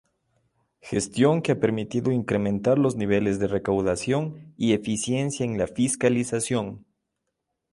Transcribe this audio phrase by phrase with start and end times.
[0.89, 6.87] Cuestión que ha permitido incrementar los niveles de recaudación y eficiencia en la fiscalización.